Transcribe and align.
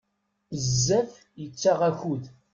Bezzaf 0.49 1.11
yettaɣ 1.41 1.79
akud. 1.89 2.23